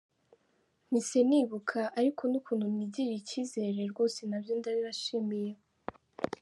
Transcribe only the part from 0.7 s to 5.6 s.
Mpise nibuka ariko n’ukuntu mwigirira icyizere, rwose nabyo ndabibashimiye.